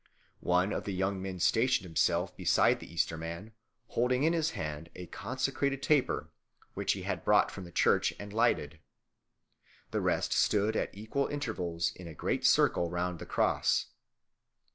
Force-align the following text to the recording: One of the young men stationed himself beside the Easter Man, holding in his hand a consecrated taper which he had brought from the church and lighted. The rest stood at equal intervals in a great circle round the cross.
One 0.39 0.73
of 0.73 0.85
the 0.85 0.95
young 0.95 1.21
men 1.21 1.37
stationed 1.37 1.85
himself 1.85 2.35
beside 2.35 2.79
the 2.79 2.91
Easter 2.91 3.17
Man, 3.17 3.51
holding 3.89 4.23
in 4.23 4.33
his 4.33 4.49
hand 4.57 4.89
a 4.95 5.05
consecrated 5.05 5.83
taper 5.83 6.31
which 6.73 6.93
he 6.93 7.03
had 7.03 7.23
brought 7.23 7.51
from 7.51 7.65
the 7.65 7.71
church 7.71 8.11
and 8.19 8.33
lighted. 8.33 8.79
The 9.91 10.01
rest 10.01 10.33
stood 10.33 10.75
at 10.75 10.89
equal 10.91 11.27
intervals 11.27 11.93
in 11.95 12.07
a 12.07 12.15
great 12.15 12.43
circle 12.47 12.89
round 12.89 13.19
the 13.19 13.27
cross. 13.27 13.89